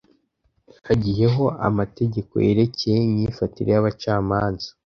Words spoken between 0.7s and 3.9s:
hagiyeho amategeko yerekeye imyifatire